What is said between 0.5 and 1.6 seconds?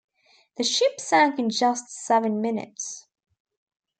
The ship sank in